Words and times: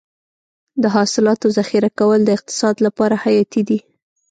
د 0.81 0.83
حاصلاتو 0.95 1.47
ذخیره 1.57 1.89
کول 1.99 2.19
د 2.25 2.29
اقتصاد 2.37 2.75
لپاره 2.85 3.15
حیاتي 3.23 3.61
دي. 3.69 3.79